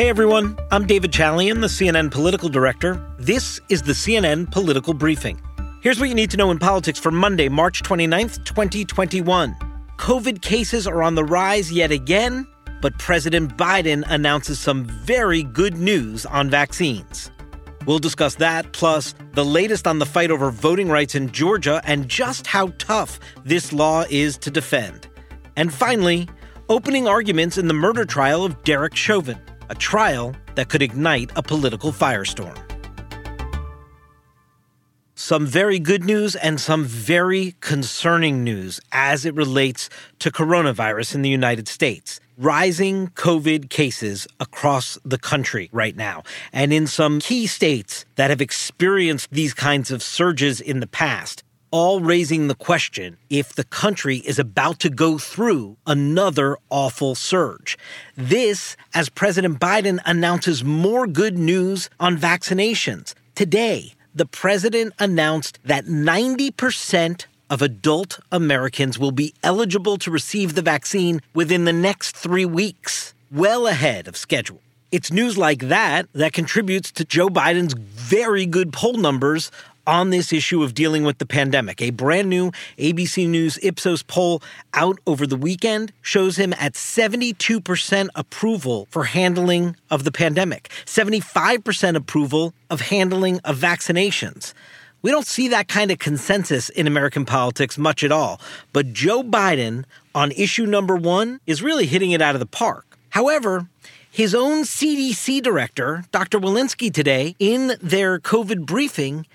[0.00, 3.06] Hey everyone, I'm David Chalian, the CNN political director.
[3.18, 5.38] This is the CNN Political Briefing.
[5.82, 9.54] Here's what you need to know in politics for Monday, March 29th, 2021.
[9.98, 12.46] COVID cases are on the rise yet again,
[12.80, 17.30] but President Biden announces some very good news on vaccines.
[17.84, 22.08] We'll discuss that, plus the latest on the fight over voting rights in Georgia and
[22.08, 25.08] just how tough this law is to defend.
[25.56, 26.26] And finally,
[26.70, 29.38] opening arguments in the murder trial of Derek Chauvin,
[29.70, 32.58] a trial that could ignite a political firestorm.
[35.14, 39.88] Some very good news and some very concerning news as it relates
[40.18, 46.22] to coronavirus in the United States rising COVID cases across the country right now.
[46.54, 51.44] And in some key states that have experienced these kinds of surges in the past,
[51.70, 57.78] all raising the question if the country is about to go through another awful surge.
[58.16, 63.14] This as President Biden announces more good news on vaccinations.
[63.34, 70.62] Today, the president announced that 90% of adult Americans will be eligible to receive the
[70.62, 74.60] vaccine within the next three weeks, well ahead of schedule.
[74.92, 79.52] It's news like that that contributes to Joe Biden's very good poll numbers
[79.90, 81.82] on this issue of dealing with the pandemic.
[81.82, 84.40] A brand new ABC News Ipsos poll
[84.72, 91.96] out over the weekend shows him at 72% approval for handling of the pandemic, 75%
[91.96, 94.54] approval of handling of vaccinations.
[95.02, 98.40] We don't see that kind of consensus in American politics much at all.
[98.72, 102.86] But Joe Biden on issue number one is really hitting it out of the park.
[103.08, 103.66] However,
[104.12, 106.38] his own CDC director, Dr.
[106.38, 109.26] Walensky, today, in their COVID briefing,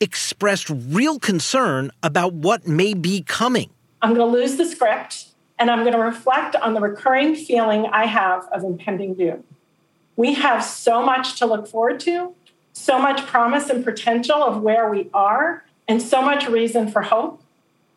[0.00, 3.70] expressed real concern about what may be coming.
[4.02, 5.26] I'm going to lose the script
[5.58, 9.44] and I'm going to reflect on the recurring feeling I have of impending doom.
[10.16, 12.34] We have so much to look forward to
[12.78, 17.42] so much promise and potential of where we are, and so much reason for hope.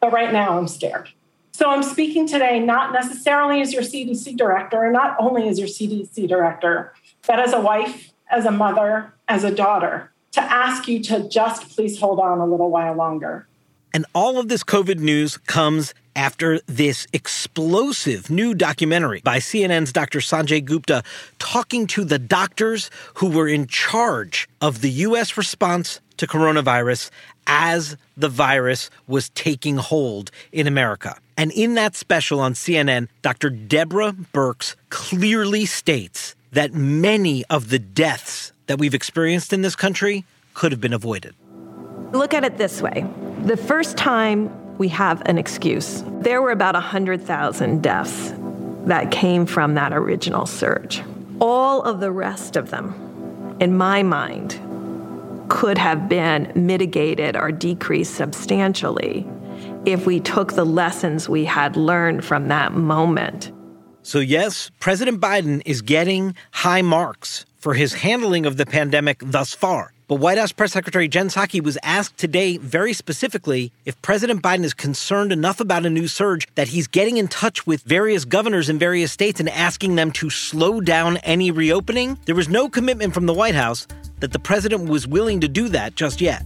[0.00, 1.10] But right now, I'm scared.
[1.52, 5.68] So I'm speaking today not necessarily as your CDC director, and not only as your
[5.68, 6.92] CDC director,
[7.26, 11.70] but as a wife, as a mother, as a daughter, to ask you to just
[11.70, 13.46] please hold on a little while longer.
[13.94, 20.18] And all of this COVID news comes after this explosive new documentary by CNN's Dr.
[20.18, 21.02] Sanjay Gupta
[21.38, 25.36] talking to the doctors who were in charge of the U.S.
[25.36, 27.10] response to coronavirus
[27.46, 31.16] as the virus was taking hold in America.
[31.36, 33.48] And in that special on CNN, Dr.
[33.48, 40.24] Deborah Birx clearly states that many of the deaths that we've experienced in this country
[40.54, 41.34] could have been avoided.
[42.12, 43.06] Look at it this way
[43.44, 46.02] the first time we have an excuse.
[46.20, 48.32] There were about 100,000 deaths
[48.84, 51.02] that came from that original surge.
[51.40, 54.60] All of the rest of them, in my mind,
[55.48, 59.26] could have been mitigated or decreased substantially
[59.84, 63.52] if we took the lessons we had learned from that moment.
[64.02, 69.54] So, yes, President Biden is getting high marks for his handling of the pandemic thus
[69.54, 69.92] far.
[70.08, 74.64] But White House Press Secretary Jen Psaki was asked today very specifically if President Biden
[74.64, 78.70] is concerned enough about a new surge that he's getting in touch with various governors
[78.70, 82.18] in various states and asking them to slow down any reopening.
[82.24, 83.86] There was no commitment from the White House
[84.20, 86.42] that the president was willing to do that just yet.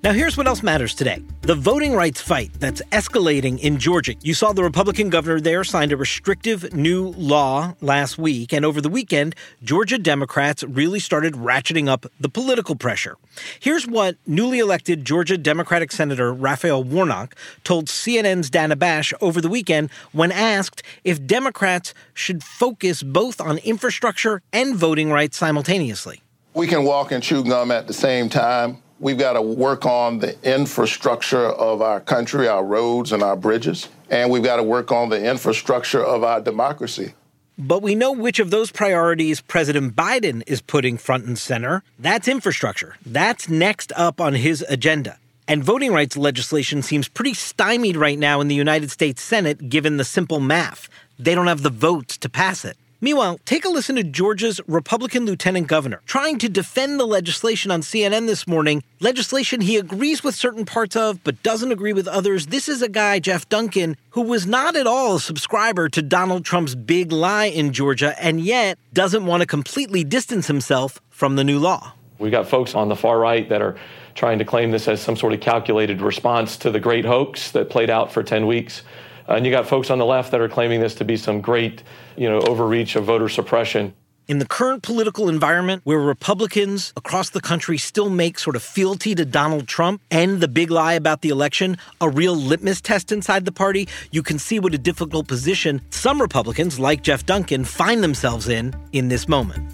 [0.00, 4.14] Now, here's what else matters today the voting rights fight that's escalating in Georgia.
[4.22, 8.80] You saw the Republican governor there signed a restrictive new law last week, and over
[8.80, 13.16] the weekend, Georgia Democrats really started ratcheting up the political pressure.
[13.58, 19.48] Here's what newly elected Georgia Democratic Senator Raphael Warnock told CNN's Dana Bash over the
[19.48, 26.22] weekend when asked if Democrats should focus both on infrastructure and voting rights simultaneously.
[26.54, 30.18] We can walk and chew gum at the same time We've got to work on
[30.18, 34.90] the infrastructure of our country, our roads and our bridges, and we've got to work
[34.90, 37.14] on the infrastructure of our democracy.
[37.56, 41.82] But we know which of those priorities President Biden is putting front and center.
[41.98, 42.96] That's infrastructure.
[43.04, 45.18] That's next up on his agenda.
[45.46, 49.96] And voting rights legislation seems pretty stymied right now in the United States Senate given
[49.96, 50.88] the simple math.
[51.18, 52.76] They don't have the votes to pass it.
[53.00, 57.82] Meanwhile, take a listen to Georgia's Republican lieutenant governor trying to defend the legislation on
[57.82, 58.82] CNN this morning.
[58.98, 62.46] Legislation he agrees with certain parts of, but doesn't agree with others.
[62.46, 66.44] This is a guy, Jeff Duncan, who was not at all a subscriber to Donald
[66.44, 71.44] Trump's big lie in Georgia and yet doesn't want to completely distance himself from the
[71.44, 71.92] new law.
[72.18, 73.76] We've got folks on the far right that are
[74.16, 77.70] trying to claim this as some sort of calculated response to the great hoax that
[77.70, 78.82] played out for 10 weeks
[79.28, 81.40] Uh, and you got folks on the left that are claiming this to be some
[81.40, 81.82] great,
[82.16, 83.92] you know, overreach of voter suppression.
[84.26, 89.14] In the current political environment where Republicans across the country still make sort of fealty
[89.14, 93.46] to Donald Trump and the big lie about the election a real litmus test inside
[93.46, 98.02] the party, you can see what a difficult position some Republicans, like Jeff Duncan, find
[98.02, 99.72] themselves in in this moment.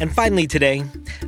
[0.00, 0.82] And finally, today,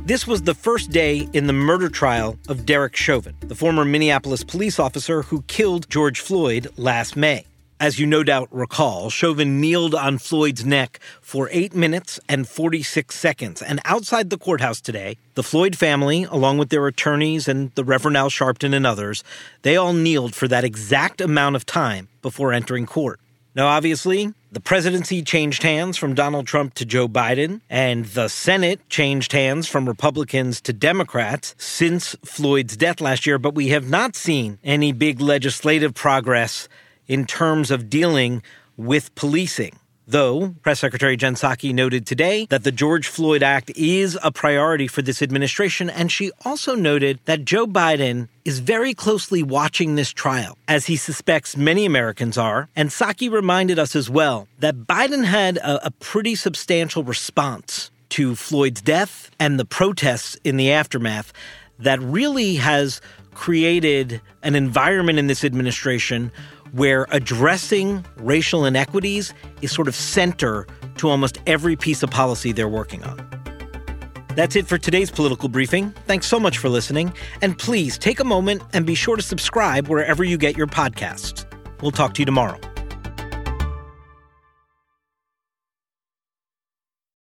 [0.07, 4.41] this was the first day in the murder trial of Derek Chauvin, the former Minneapolis
[4.41, 7.45] police officer who killed George Floyd last May.
[7.81, 13.13] As you no doubt recall, Chauvin kneeled on Floyd's neck for 8 minutes and 46
[13.13, 13.61] seconds.
[13.61, 18.15] And outside the courthouse today, the Floyd family, along with their attorneys and the Reverend
[18.15, 19.25] Al Sharpton and others,
[19.63, 23.19] they all kneeled for that exact amount of time before entering court.
[23.55, 28.79] Now, obviously, the presidency changed hands from Donald Trump to Joe Biden, and the Senate
[28.89, 34.15] changed hands from Republicans to Democrats since Floyd's death last year, but we have not
[34.15, 36.69] seen any big legislative progress
[37.07, 38.41] in terms of dealing
[38.77, 39.77] with policing.
[40.09, 44.87] Though Press Secretary Jen Psaki noted today that the George Floyd Act is a priority
[44.87, 50.13] for this administration, and she also noted that Joe Biden is very closely watching this
[50.13, 52.69] trial, as he suspects many Americans are.
[52.73, 58.33] And Psaki reminded us as well that Biden had a, a pretty substantial response to
[58.35, 61.33] Floyd's death and the protests in the aftermath
[61.79, 63.01] that really has
[63.33, 66.31] created an environment in this administration
[66.77, 69.33] where addressing racial inequities
[69.63, 73.17] is sort of center to almost every piece of policy they're working on.
[74.35, 75.89] That's it for today's political briefing.
[76.05, 77.11] Thanks so much for listening.
[77.41, 81.45] And please take a moment and be sure to subscribe wherever you get your podcasts.
[81.81, 82.59] We'll talk to you tomorrow.